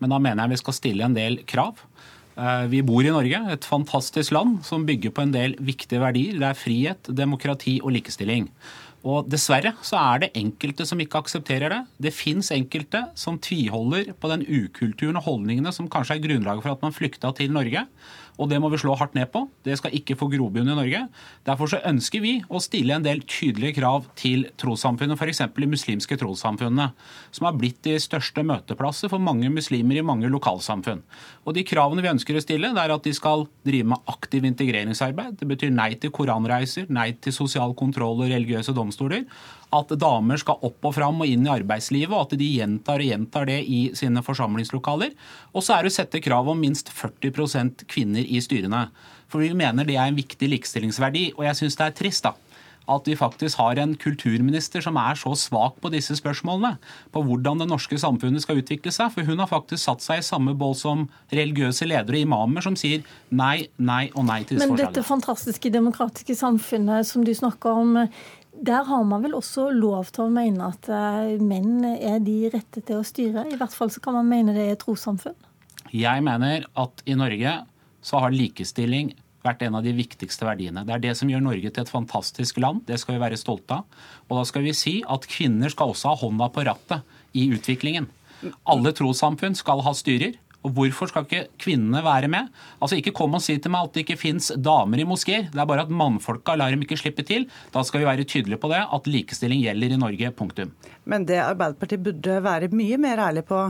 Men 0.00 0.14
da 0.14 0.18
mener 0.18 0.46
jeg 0.46 0.56
vi 0.56 0.64
skal 0.64 0.78
stille 0.80 1.06
en 1.06 1.14
del 1.14 1.42
krav. 1.46 1.84
Eh, 2.40 2.66
vi 2.72 2.80
bor 2.86 3.04
i 3.04 3.12
Norge, 3.12 3.40
et 3.52 3.66
fantastisk 3.68 4.32
land 4.32 4.62
som 4.64 4.86
bygger 4.88 5.12
på 5.12 5.26
en 5.26 5.34
del 5.34 5.56
viktige 5.60 6.00
verdier. 6.00 6.38
Det 6.40 6.46
er 6.48 6.56
frihet, 6.56 7.10
demokrati 7.16 7.80
og 7.84 7.92
likestilling. 7.98 8.48
Og 9.00 9.28
Dessverre 9.32 9.72
så 9.84 9.96
er 9.96 10.22
det 10.22 10.34
enkelte 10.36 10.84
som 10.88 11.00
ikke 11.00 11.20
aksepterer 11.20 11.72
det. 11.72 11.80
Det 12.08 12.12
fins 12.12 12.50
enkelte 12.52 13.06
som 13.16 13.38
tviholder 13.40 14.12
på 14.12 14.32
den 14.32 14.44
ukulturen 14.44 15.16
og 15.20 15.24
holdningene 15.24 15.72
som 15.72 15.88
kanskje 15.88 16.18
er 16.18 16.24
grunnlaget 16.24 16.64
for 16.64 16.74
at 16.74 16.84
man 16.84 16.96
flykta 16.96 17.32
til 17.36 17.52
Norge. 17.56 17.86
Og 18.40 18.48
det 18.48 18.60
må 18.62 18.70
vi 18.72 18.80
slå 18.80 18.94
hardt 18.96 19.16
ned 19.16 19.28
på. 19.32 19.44
Det 19.66 19.76
skal 19.76 19.92
ikke 19.96 20.16
få 20.16 20.30
grobunn 20.32 20.70
i 20.70 20.76
Norge. 20.76 21.02
Derfor 21.44 21.70
så 21.70 21.82
ønsker 21.86 22.22
vi 22.24 22.32
å 22.48 22.62
stille 22.62 22.96
en 22.96 23.04
del 23.04 23.20
tydelige 23.28 23.76
krav 23.76 24.08
til 24.18 24.46
trossamfunnet, 24.60 25.20
f.eks. 25.20 25.42
de 25.56 25.68
muslimske 25.68 26.16
trossamfunnene, 26.20 26.90
som 27.36 27.48
har 27.48 27.58
blitt 27.60 27.82
de 27.84 27.98
største 28.00 28.44
møteplasser 28.46 29.12
for 29.12 29.22
mange 29.22 29.50
muslimer 29.52 30.00
i 30.00 30.06
mange 30.06 30.30
lokalsamfunn. 30.32 31.04
Og 31.44 31.56
De 31.60 31.66
kravene 31.68 32.04
vi 32.04 32.12
ønsker 32.14 32.38
å 32.38 32.44
stille, 32.44 32.72
det 32.72 32.82
er 32.82 32.96
at 32.96 33.04
de 33.04 33.12
skal 33.16 33.44
drive 33.66 33.92
med 33.92 34.10
aktiv 34.10 34.48
integreringsarbeid. 34.48 35.36
Det 35.40 35.48
betyr 35.50 35.74
nei 35.74 35.92
til 36.00 36.14
koranreiser, 36.14 36.88
nei 36.88 37.10
til 37.20 37.36
sosial 37.36 37.76
kontroll 37.76 38.24
og 38.24 38.32
religiøse 38.32 38.74
domstoler 38.76 39.26
at 39.70 39.94
damer 40.02 40.40
skal 40.40 40.58
opp 40.66 40.88
og 40.88 40.96
fram 40.96 41.22
og 41.22 41.30
inn 41.30 41.46
i 41.46 41.52
arbeidslivet, 41.52 42.10
og 42.10 42.26
at 42.26 42.38
de 42.40 42.48
gjentar 42.56 43.02
og 43.02 43.10
gjentar 43.12 43.46
det 43.50 43.60
i 43.62 43.80
sine 43.98 44.22
forsamlingslokaler. 44.26 45.14
Og 45.54 45.62
så 45.62 45.76
er 45.76 45.86
det 45.86 45.92
å 45.92 45.98
sette 46.00 46.22
krav 46.24 46.50
om 46.50 46.58
minst 46.58 46.90
40% 46.90 47.86
kvinner 47.90 48.26
i 48.26 48.42
styrene. 48.42 48.88
For 49.30 49.42
vi 49.44 49.54
mener 49.54 49.86
det 49.86 49.98
er 49.98 50.10
en 50.10 50.18
viktig 50.18 50.50
likestillingsverdi. 50.56 51.32
Og 51.38 51.46
jeg 51.46 51.62
syns 51.62 51.78
det 51.78 51.86
er 51.86 51.98
trist 52.00 52.26
da, 52.26 52.34
at 52.90 53.06
vi 53.06 53.14
faktisk 53.14 53.60
har 53.60 53.78
en 53.78 53.92
kulturminister 53.94 54.82
som 54.82 54.96
er 54.98 55.18
så 55.20 55.36
svak 55.38 55.76
på 55.82 55.92
disse 55.94 56.16
spørsmålene. 56.18 56.72
På 57.14 57.22
hvordan 57.22 57.62
det 57.62 57.68
norske 57.70 57.98
samfunnet 58.00 58.42
skal 58.42 58.58
utvikle 58.58 58.90
seg. 58.94 59.12
For 59.14 59.28
hun 59.28 59.38
har 59.38 59.50
faktisk 59.50 59.84
satt 59.84 60.02
seg 60.02 60.22
i 60.22 60.26
samme 60.26 60.56
bål 60.58 60.74
som 60.78 61.06
religiøse 61.30 61.86
ledere 61.86 62.18
og 62.18 62.26
imamer 62.26 62.66
som 62.66 62.78
sier 62.80 63.06
nei, 63.30 63.68
nei 63.78 64.08
og 64.16 64.26
nei 64.26 64.42
til 64.42 64.58
disse 64.58 64.66
Men 64.66 64.74
forslagene. 64.74 64.96
dette 64.98 65.06
fantastiske 65.06 65.74
demokratiske 65.78 66.38
samfunnet 66.42 67.06
som 67.06 67.22
du 67.26 67.30
snakker 67.36 67.84
om, 67.84 68.00
der 68.60 68.84
har 68.84 69.04
man 69.08 69.24
vel 69.24 69.36
også 69.38 69.70
lov 69.72 70.10
til 70.14 70.26
å 70.26 70.32
mene 70.32 70.68
at 70.72 70.88
eh, 70.92 71.40
menn 71.40 71.84
er 71.94 72.20
de 72.24 72.50
rette 72.52 72.82
til 72.84 73.00
å 73.00 73.06
styre? 73.06 73.46
I 73.48 73.58
hvert 73.60 73.74
fall 73.74 73.92
så 73.92 74.02
kan 74.04 74.18
man 74.18 74.28
mene 74.28 74.54
det 74.56 74.66
er 74.66 74.76
et 74.76 74.82
trossamfunn. 74.84 75.38
Jeg 75.90 76.22
mener 76.22 76.68
at 76.78 77.02
i 77.08 77.16
Norge 77.18 77.54
så 78.04 78.20
har 78.22 78.34
likestilling 78.34 79.14
vært 79.44 79.64
en 79.64 79.78
av 79.78 79.84
de 79.84 79.94
viktigste 79.96 80.44
verdiene. 80.44 80.84
Det 80.84 80.94
er 80.94 81.04
det 81.06 81.14
som 81.18 81.30
gjør 81.32 81.42
Norge 81.46 81.72
til 81.72 81.82
et 81.82 81.92
fantastisk 81.92 82.60
land. 82.60 82.84
Det 82.88 82.98
skal 83.00 83.16
vi 83.16 83.22
være 83.22 83.40
stolte 83.40 83.80
av. 83.80 84.00
Og 84.28 84.40
da 84.40 84.44
skal 84.48 84.66
vi 84.66 84.76
si 84.76 84.98
at 85.08 85.28
kvinner 85.30 85.72
skal 85.72 85.94
også 85.94 86.12
ha 86.12 86.20
hånda 86.20 86.50
på 86.52 86.64
rattet 86.68 87.36
i 87.36 87.48
utviklingen. 87.54 88.10
Alle 88.68 88.92
trossamfunn 88.96 89.56
skal 89.56 89.82
ha 89.86 89.94
styrer. 89.96 90.36
Og 90.66 90.74
hvorfor 90.76 91.08
skal 91.08 91.24
ikke 91.24 91.46
kvinnene 91.62 92.02
være 92.04 92.28
med? 92.28 92.50
Altså 92.82 92.98
Ikke 92.98 93.14
kom 93.16 93.36
og 93.36 93.42
si 93.44 93.56
til 93.56 93.72
meg 93.72 93.88
at 93.88 93.94
det 93.94 94.04
ikke 94.04 94.18
fins 94.20 94.50
damer 94.60 95.00
i 95.00 95.06
moskeer. 95.08 95.48
Det 95.48 95.60
er 95.60 95.68
bare 95.68 95.86
at 95.86 95.92
mannfolka 95.94 96.56
lar 96.58 96.74
dem 96.74 96.84
ikke 96.84 96.98
slippe 97.00 97.24
til. 97.26 97.46
Da 97.72 97.82
skal 97.86 98.02
vi 98.02 98.08
være 98.10 98.28
tydelige 98.28 98.60
på 98.60 98.68
det, 98.72 98.82
at 98.84 99.08
likestilling 99.08 99.62
gjelder 99.64 99.96
i 99.96 100.00
Norge. 100.00 100.32
Punktum. 100.36 100.74
Men 101.08 101.24
det 101.26 101.40
Arbeiderpartiet 101.42 102.02
burde 102.04 102.36
være 102.44 102.68
mye 102.76 102.98
mer 103.00 103.22
ærlig 103.24 103.46
på, 103.48 103.62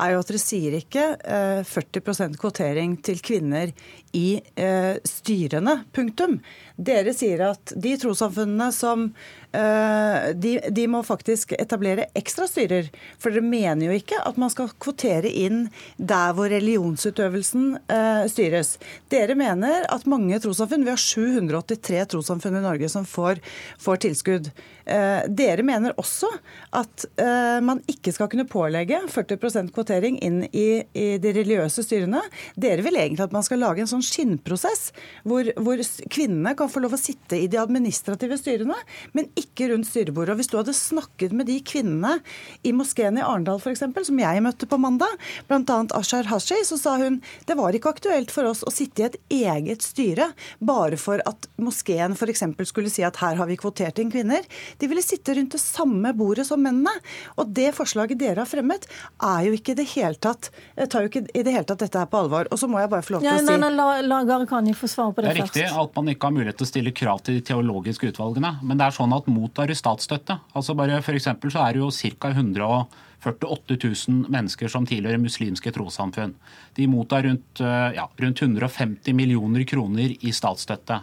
er 0.00 0.14
jo 0.14 0.22
at 0.22 0.30
dere 0.32 0.40
sier 0.40 0.78
ikke 0.78 1.04
eh, 1.20 1.60
40% 1.68 2.38
kvotering 2.40 2.96
til 3.04 3.20
kvinner 3.24 3.74
i 4.16 4.40
eh, 4.56 4.96
styrene. 5.06 5.82
Punktum. 5.94 6.38
Dere 6.74 7.12
sier 7.16 7.44
at 7.50 7.74
de 7.76 7.92
trossamfunnene 8.00 8.70
som 8.74 9.10
eh, 9.52 10.32
de, 10.32 10.56
de 10.72 10.88
må 10.90 11.04
faktisk 11.06 11.52
etablere 11.58 12.08
ekstra 12.18 12.48
styrer. 12.48 12.88
For 13.20 13.34
dere 13.34 13.44
mener 13.44 13.90
jo 13.90 14.00
ikke 14.00 14.22
at 14.24 14.40
man 14.40 14.52
skal 14.54 14.72
kvotere 14.80 15.28
inn 15.28 15.66
der 16.00 16.37
hvor 16.38 16.52
religionsutøvelsen 16.52 17.68
eh, 17.90 18.24
styres. 18.30 18.76
Dere 19.10 19.36
mener 19.38 19.86
at 19.90 20.06
mange 20.10 20.38
trossamfunn, 20.42 20.86
vi 20.86 20.94
har 20.94 21.02
783 21.02 22.04
trossamfunn 22.14 22.60
i 22.60 22.64
Norge 22.64 22.90
som 22.92 23.06
får, 23.08 23.42
får 23.82 24.04
tilskudd. 24.06 24.52
Eh, 24.88 25.26
dere 25.28 25.64
mener 25.66 25.92
også 26.00 26.30
at 26.78 27.04
eh, 27.20 27.58
man 27.60 27.82
ikke 27.90 28.12
skal 28.14 28.30
kunne 28.32 28.46
pålegge 28.48 29.02
40% 29.12 29.68
kvotering 29.76 30.16
inn 30.24 30.38
i, 30.48 30.80
i, 30.96 31.06
de 31.20 31.32
religiøse 31.36 31.84
styrene. 31.84 32.22
Dere 32.56 32.84
vil 32.86 32.96
egentlig 32.96 33.26
at 33.26 33.34
man 33.36 33.44
skal 33.44 33.60
lage 33.60 33.84
en 33.84 33.90
sånn 33.90 34.04
skinnprosess 34.04 34.88
hvor, 35.28 35.50
hvor 35.60 35.82
kvinnene 36.08 36.54
kan 36.56 36.72
få 36.72 36.80
lov 36.80 36.96
å 36.96 37.00
sitte 37.00 37.36
i 37.36 37.50
de 37.52 37.60
administrative 37.60 38.38
styrene, 38.40 38.78
men 39.12 39.28
ikke 39.36 39.68
rundt 39.74 39.90
styrebordet. 39.90 40.32
Og 40.32 40.40
Hvis 40.40 40.52
du 40.54 40.56
hadde 40.56 40.76
snakket 40.78 41.36
med 41.36 41.50
de 41.50 41.58
kvinnene 41.60 42.16
i 42.64 42.72
moskeen 42.72 43.20
i 43.20 43.26
Arendal 43.26 43.60
f.eks., 43.60 43.84
som 44.08 44.24
jeg 44.24 44.44
møtte 44.44 44.70
på 44.70 44.80
mandag, 44.80 45.20
bl.a. 45.50 45.78
Ashar 45.98 46.30
Hashi, 46.32 46.62
så 46.64 46.80
sa 46.80 46.96
hun 47.02 47.20
det 47.48 47.58
var 47.58 47.76
ikke 47.76 47.92
aktuelt 47.92 48.32
for 48.32 48.48
oss 48.48 48.64
å 48.64 48.72
sitte 48.72 49.04
i 49.04 49.08
et 49.10 49.20
eget 49.52 49.84
styre 49.84 50.30
bare 50.64 50.96
for 51.00 51.20
at 51.28 51.50
moskeen 51.60 52.16
f.eks. 52.16 52.46
skulle 52.70 52.92
si 52.92 53.04
at 53.04 53.20
her 53.20 53.36
har 53.36 53.50
vi 53.50 53.60
kvotert 53.60 54.00
inn 54.00 54.12
kvinner. 54.12 54.48
De 54.78 54.88
ville 54.90 55.02
sitte 55.02 55.34
rundt 55.34 55.56
det 55.56 55.60
samme 55.62 56.12
bordet 56.16 56.46
som 56.48 56.62
mennene. 56.62 56.92
Og 57.38 57.50
det 57.54 57.72
forslaget 57.76 58.18
dere 58.20 58.44
har 58.44 58.50
fremmet, 58.50 58.86
er 59.24 59.48
jo 59.48 59.56
ikke 59.56 59.74
i 59.74 59.78
det 59.80 59.88
hele 59.94 60.18
tatt, 60.22 60.50
tar 60.90 61.04
jo 61.04 61.10
ikke 61.10 61.24
i 61.32 61.44
det 61.46 61.54
hele 61.54 61.66
tatt 61.68 61.82
dette 61.84 61.98
her 61.98 62.10
på 62.10 62.20
alvor. 62.22 62.50
Og 62.52 62.60
så 62.60 62.70
må 62.70 62.80
jeg 62.82 62.92
bare 62.92 63.06
få 63.06 63.16
lov 63.16 63.24
til 63.24 63.30
Ja, 63.30 63.38
å 63.38 63.42
si 63.42 63.50
nei, 63.50 63.58
nei, 63.64 63.72
la, 63.74 63.88
la 64.06 64.22
Gharahkhani 64.28 64.76
få 64.78 64.90
svare 64.90 65.14
på 65.14 65.24
Det 65.24 65.32
det, 65.32 65.34
er 65.34 65.42
riktig 65.42 65.66
at 65.68 65.98
man 65.98 66.12
ikke 66.12 66.30
har 66.30 66.36
mulighet 66.38 66.60
til 66.60 66.68
å 66.68 66.72
stille 66.72 66.94
krav 66.94 67.24
til 67.26 67.38
de 67.38 67.44
teologiske 67.50 68.12
utvalgene. 68.12 68.54
Men 68.62 68.80
det 68.80 68.88
er 68.88 68.96
sånn 69.00 69.14
at 69.16 69.28
mottar 69.32 69.70
du 69.70 69.76
statsstøtte 69.78 70.38
altså 70.56 70.74
bare 70.78 71.02
For 71.04 71.18
eksempel 71.18 71.52
så 71.52 71.66
er 71.66 71.76
det 71.76 71.82
jo 71.82 71.90
ca. 72.18 72.30
148 72.30 73.78
000 73.82 74.30
mennesker 74.32 74.70
som 74.72 74.86
tilhører 74.86 75.20
muslimske 75.22 75.72
trossamfunn. 75.74 76.36
De 76.78 76.86
mottar 76.90 77.26
rundt, 77.26 77.60
eh, 77.60 77.98
ja, 77.98 78.06
rundt 78.22 78.42
150 78.42 79.16
millioner 79.16 79.66
kroner 79.68 80.14
i 80.14 80.32
statsstøtte. 80.34 81.02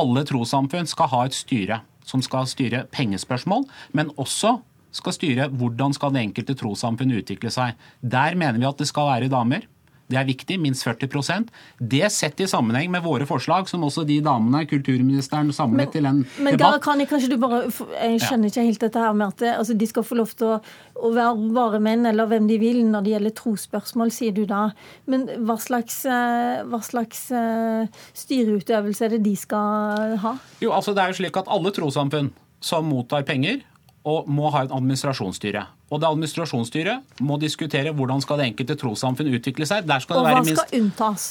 Alle 0.00 0.24
trossamfunn 0.24 0.88
skal 0.88 1.10
ha 1.12 1.24
et 1.26 1.36
styre 1.36 1.82
som 2.10 2.22
skal 2.24 2.48
styre 2.50 2.84
pengespørsmål, 2.92 3.68
men 3.96 4.10
også 4.18 4.58
skal 4.94 5.14
styre 5.14 5.48
hvordan 5.54 5.94
skal 5.94 6.14
det 6.14 6.24
enkelte 6.26 6.56
trossamfunn 6.58 7.14
utvikle 7.20 7.52
seg. 7.54 7.78
Der 8.02 8.34
mener 8.38 8.58
vi 8.58 8.68
at 8.68 8.80
det 8.82 8.90
skal 8.90 9.12
være 9.12 9.30
damer. 9.30 9.68
Det 10.10 10.18
er 10.18 10.26
viktig, 10.26 10.58
minst 10.60 10.84
40% 10.86 11.50
Det 11.78 12.02
sett 12.12 12.40
i 12.42 12.48
sammenheng 12.50 12.90
med 12.92 13.04
våre 13.04 13.26
forslag, 13.28 13.68
som 13.70 13.84
også 13.86 14.04
de 14.08 14.18
damene 14.24 14.64
kulturministeren 14.70 15.52
samlet 15.54 15.92
til 15.94 16.08
en 16.08 16.24
Men 16.38 16.56
debatt. 16.56 16.80
Gharahkhani, 16.80 17.06
kanskje 17.10 17.30
du 17.32 17.38
bare 17.40 17.62
Jeg 17.68 18.20
skjønner 18.24 18.50
ikke 18.50 18.66
helt 18.66 18.84
dette 18.86 19.04
her 19.04 19.16
med 19.16 19.34
at 19.34 19.46
altså, 19.60 19.76
de 19.78 19.90
skal 19.90 20.06
få 20.06 20.18
lov 20.18 20.34
til 20.34 20.56
å, 20.56 20.60
å 20.98 21.12
være 21.14 21.48
bare 21.54 21.82
menn, 21.82 22.06
eller 22.10 22.28
hvem 22.30 22.50
de 22.50 22.58
vil, 22.62 22.82
når 22.90 23.06
det 23.06 23.14
gjelder 23.14 23.36
trosspørsmål, 23.40 24.14
sier 24.14 24.34
du 24.36 24.44
da. 24.50 24.66
Men 25.10 25.26
hva 25.46 25.56
slags, 25.60 26.02
eh, 26.08 26.62
hva 26.66 26.82
slags 26.84 27.26
eh, 27.34 28.04
styreutøvelse 28.18 29.06
er 29.06 29.16
det 29.16 29.24
de 29.26 29.34
skal 29.38 30.16
ha? 30.22 30.36
Jo, 30.62 30.74
altså 30.76 30.94
Det 30.96 31.04
er 31.04 31.12
jo 31.12 31.20
slik 31.22 31.40
at 31.40 31.50
alle 31.50 31.72
trossamfunn 31.74 32.32
som 32.60 32.88
mottar 32.90 33.24
penger, 33.28 33.62
og 34.08 34.28
må 34.32 34.48
ha 34.52 34.64
et 34.64 34.72
administrasjonsstyre. 34.72 35.66
Og 35.90 35.98
det 35.98 36.06
administrasjonsstyret 36.06 37.20
må 37.26 37.36
diskutere 37.42 37.92
hvordan 37.94 38.22
skal 38.22 38.38
det 38.40 38.50
enkelte 38.52 38.78
trossamfunn 38.78 39.30
utvikle 39.34 39.66
seg. 39.66 39.86
Og 39.90 40.22
hva 40.22 40.42
minst 40.42 40.62
skal 40.62 40.78
unntas? 40.78 41.30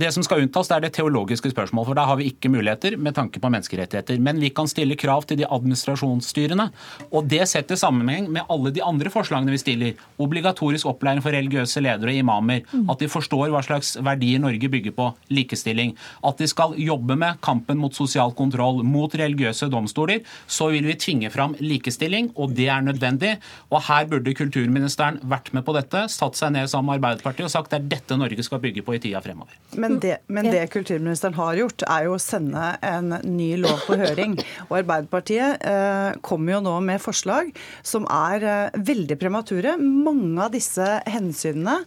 Det 0.00 0.08
som 0.14 0.24
skal 0.24 0.40
unntas, 0.40 0.68
det 0.70 0.76
er 0.78 0.84
det 0.86 0.94
teologiske 0.96 1.50
spørsmål, 1.52 1.84
for 1.90 1.98
der 1.98 2.06
har 2.08 2.16
vi 2.16 2.30
ikke 2.30 2.48
muligheter 2.48 2.94
med 2.96 3.12
tanke 3.18 3.40
på 3.42 3.50
menneskerettigheter. 3.52 4.16
Men 4.24 4.38
vi 4.40 4.48
kan 4.48 4.68
stille 4.70 4.96
krav 4.96 5.26
til 5.28 5.36
de 5.36 5.44
administrasjonsstyrene. 5.44 6.70
Og 7.10 7.26
det 7.28 7.42
setter 7.50 7.76
sammenheng 7.76 8.30
med 8.32 8.48
alle 8.48 8.72
de 8.72 8.80
andre 8.80 9.12
forslagene 9.12 9.52
vi 9.52 9.60
stiller. 9.60 9.98
Obligatorisk 10.16 10.88
opplæring 10.88 11.20
for 11.20 11.36
religiøse 11.36 11.82
ledere 11.84 12.14
og 12.14 12.20
imamer. 12.22 12.62
At 12.88 13.02
de 13.02 13.10
forstår 13.12 13.52
hva 13.52 13.60
slags 13.66 13.90
verdier 14.00 14.40
Norge 14.40 14.70
bygger 14.72 14.94
på. 14.96 15.10
Likestilling. 15.36 15.92
At 16.24 16.40
de 16.40 16.48
skal 16.48 16.78
jobbe 16.80 17.18
med 17.20 17.36
kampen 17.44 17.76
mot 17.82 17.92
sosial 17.92 18.32
kontroll, 18.38 18.80
mot 18.80 19.12
religiøse 19.12 19.68
domstoler. 19.68 20.24
Så 20.48 20.70
vil 20.72 20.88
vi 20.88 20.96
tvinge 20.96 21.28
fram 21.34 21.58
likestilling, 21.60 22.32
og 22.40 22.56
det 22.56 22.70
er 22.72 22.88
nødvendig. 22.88 23.34
Og 23.68 23.84
her 23.90 24.08
burde 24.08 24.36
kulturministeren 24.38 25.20
vært 25.28 25.52
med 25.52 25.68
på 25.68 25.76
dette, 25.76 26.06
satt 26.08 26.40
seg 26.40 26.56
ned 26.56 26.72
sammen 26.72 26.94
med 26.94 27.02
Arbeiderpartiet 27.02 27.50
og 27.50 27.52
sagt 27.52 27.76
det 27.76 27.82
er 27.82 27.92
dette 27.98 28.16
Norge 28.16 28.48
skal 28.48 28.64
bygge 28.64 28.86
på 28.86 28.96
i 28.96 29.04
tida 29.04 29.20
fremover. 29.20 29.60
Men 29.76 29.89
det, 30.02 30.16
men 30.34 30.48
det 30.50 30.62
kulturministeren 30.72 31.36
har 31.38 31.58
gjort, 31.58 31.84
er 31.88 32.06
jo 32.06 32.14
å 32.16 32.22
sende 32.22 32.72
en 32.86 33.16
ny 33.26 33.50
lov 33.60 33.84
på 33.88 33.98
høring. 34.00 34.38
Og 34.68 34.78
Arbeiderpartiet 34.82 35.66
eh, 35.66 36.20
kommer 36.26 36.56
jo 36.56 36.62
nå 36.68 36.76
med 36.86 37.02
forslag 37.02 37.52
som 37.82 38.06
er 38.10 38.46
eh, 38.46 38.80
veldig 38.90 39.18
premature. 39.20 39.76
Mange 39.80 40.46
av 40.46 40.54
disse 40.54 40.88
hensynene 41.10 41.80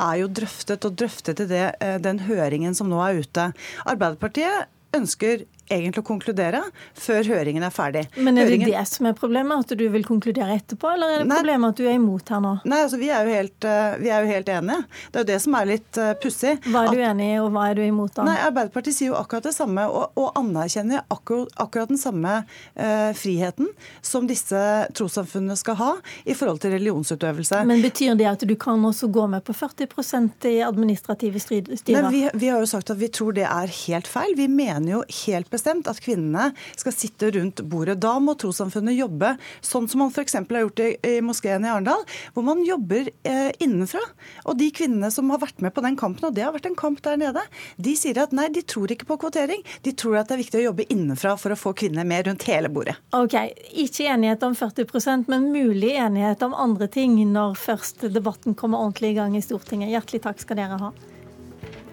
er 0.00 0.20
jo 0.22 0.32
drøftet 0.40 0.86
og 0.88 0.98
drøftet 1.00 1.44
i 1.44 1.48
det, 1.50 1.64
eh, 1.84 1.96
den 2.02 2.24
høringen 2.26 2.76
som 2.76 2.90
nå 2.90 3.00
er 3.04 3.20
ute. 3.20 3.50
Arbeiderpartiet 3.90 4.70
ønsker 4.96 5.44
egentlig 5.70 6.02
å 6.02 6.06
konkludere 6.06 6.60
før 6.98 7.28
høringen 7.30 7.64
er 7.66 7.74
ferdig. 7.74 8.04
Men 8.16 8.34
er 8.36 8.44
det 8.44 8.56
høringen... 8.56 8.72
det 8.72 8.84
som 8.90 9.08
er 9.10 9.16
problemet, 9.18 9.64
at 9.64 9.78
du 9.78 9.86
vil 9.92 10.04
konkludere 10.06 10.56
etterpå, 10.58 10.90
eller 10.94 11.14
er 11.14 11.22
det 11.22 11.28
Nei. 11.30 11.38
problemet 11.40 11.74
at 11.74 11.80
du 11.80 11.86
er 11.86 11.98
imot 11.98 12.32
her 12.34 12.42
nå? 12.44 12.54
Nei, 12.70 12.80
altså 12.86 13.00
vi 13.00 13.10
er, 13.12 13.28
jo 13.28 13.38
helt, 13.38 13.68
eh, 13.68 13.98
vi 14.02 14.10
er 14.10 14.26
jo 14.26 14.32
helt 14.34 14.50
enige. 14.56 14.78
Det 15.10 15.20
er 15.20 15.24
jo 15.24 15.30
det 15.30 15.38
som 15.44 15.56
er 15.60 15.68
litt 15.70 16.00
uh, 16.00 16.10
pussig. 16.22 16.56
Hva 16.66 16.84
er 16.84 16.90
at- 16.90 16.96
du 16.98 17.04
enig 17.10 17.28
i, 17.28 17.36
og 17.42 17.50
hva 17.54 17.68
er 17.70 17.78
du 17.78 17.84
imot 17.86 18.16
da? 18.18 18.26
Nei, 18.28 18.36
Arbeiderpartiet 18.48 18.98
sier 18.98 19.12
jo 19.12 19.18
akkurat 19.20 19.46
det 19.48 19.54
samme, 19.56 19.86
og, 19.88 20.18
og 20.20 20.40
anerkjenner 20.40 21.04
akkurat, 21.08 21.52
akkurat 21.62 21.92
den 21.92 22.00
samme 22.00 22.40
uh, 22.42 23.10
friheten 23.16 23.70
som 24.02 24.28
disse 24.30 24.64
trossamfunnene 24.96 25.56
skal 25.60 25.78
ha 25.80 25.92
i 26.24 26.36
forhold 26.36 26.62
til 26.64 26.74
religionsutøvelse. 26.74 27.62
Men 27.70 27.84
betyr 27.84 28.18
det 28.18 28.28
at 28.30 28.44
du 28.48 28.56
kan 28.60 28.82
også 28.86 29.10
gå 29.12 29.26
med 29.30 29.44
på 29.46 29.54
40% 29.56 30.50
i 30.50 30.58
administrative 30.66 31.42
styrer? 31.42 32.08
Nei, 32.08 32.12
vi, 32.14 32.26
vi 32.34 32.50
har 32.50 32.62
jo 32.62 32.68
sagt 32.70 32.90
at 32.92 32.98
vi 33.00 33.10
tror 33.12 33.36
det 33.36 33.46
er 33.46 33.70
helt 33.86 34.10
feil. 34.10 34.34
Vi 34.38 34.48
mener 34.50 34.98
jo 34.98 35.02
helt 35.24 35.50
bestemt 35.50 35.59
at 35.66 36.00
kvinnene 36.02 36.50
skal 36.78 36.94
sitte 36.94 37.30
rundt 37.36 37.62
bordet. 37.68 37.98
Da 38.00 38.16
må 38.22 38.34
trossamfunnet 38.38 38.96
jobbe 38.96 39.34
sånn 39.60 39.88
som 39.90 40.04
man 40.04 40.12
f.eks. 40.12 40.38
har 40.38 40.64
gjort 40.64 40.82
i, 40.84 40.90
i 41.06 41.20
moskeen 41.24 41.66
i 41.66 41.70
Arendal, 41.70 42.04
hvor 42.34 42.46
man 42.46 42.62
jobber 42.66 43.10
eh, 43.22 43.50
innenfra. 43.62 44.02
Og 44.46 44.58
de 44.60 44.70
kvinnene 44.74 45.10
som 45.14 45.30
har 45.34 45.42
vært 45.42 45.60
med 45.64 45.74
på 45.76 45.84
den 45.84 45.98
kampen, 46.00 46.28
og 46.28 46.36
det 46.36 46.46
har 46.46 46.54
vært 46.56 46.70
en 46.70 46.78
kamp 46.78 47.02
der 47.04 47.20
nede, 47.20 47.44
de 47.76 47.94
sier 47.98 48.22
at 48.22 48.34
nei, 48.36 48.48
de 48.52 48.64
tror 48.64 48.92
ikke 48.92 49.08
på 49.10 49.20
kvotering. 49.26 49.64
De 49.86 49.94
tror 49.96 50.20
at 50.20 50.30
det 50.30 50.38
er 50.38 50.42
viktig 50.44 50.60
å 50.62 50.66
jobbe 50.70 50.88
innenfra 50.92 51.36
for 51.40 51.54
å 51.54 51.58
få 51.58 51.74
kvinner 51.76 52.08
med 52.08 52.28
rundt 52.28 52.46
hele 52.50 52.72
bordet. 52.72 52.96
Ok, 53.16 53.36
Ikke 53.80 54.08
enighet 54.10 54.42
om 54.46 54.56
40% 54.56 55.30
men 55.30 55.50
mulig 55.52 55.94
enighet 56.00 56.42
om 56.46 56.56
andre 56.56 56.88
ting 56.90 57.18
når 57.32 57.56
først 57.60 58.08
debatten 58.14 58.56
kommer 58.58 58.82
ordentlig 58.82 59.14
i 59.14 59.18
gang 59.20 59.36
i 59.36 59.44
Stortinget. 59.44 59.92
Hjertelig 59.92 60.24
takk 60.26 60.42
skal 60.42 60.60
dere 60.60 60.80
ha. 60.80 60.92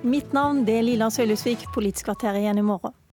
Mitt 0.07 0.33
navn 0.33 0.61
det 0.65 0.77
er 0.77 0.85
Lila 0.85 1.09
Sølhusvik, 1.11 1.65
Politisk 1.73 2.11
kvarter 2.11 2.37
igjen 2.37 2.61
i 2.61 2.65
morgen. 2.65 2.97